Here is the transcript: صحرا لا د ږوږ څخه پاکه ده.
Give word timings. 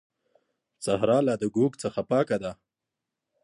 صحرا 0.85 1.17
لا 1.27 1.33
د 1.41 1.43
ږوږ 1.53 1.71
څخه 1.83 2.01
پاکه 2.09 2.37
ده. 2.43 2.51